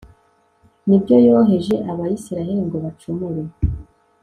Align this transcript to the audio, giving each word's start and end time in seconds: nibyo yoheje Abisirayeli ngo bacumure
nibyo 0.87 1.15
yoheje 1.27 1.75
Abisirayeli 1.91 2.61
ngo 2.65 2.77
bacumure 2.83 3.41